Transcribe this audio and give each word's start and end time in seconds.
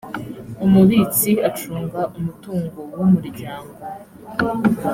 umubitsi 0.65 1.31
acunga 1.49 2.01
umutungo 2.17 2.79
w’umuryango 2.97 3.79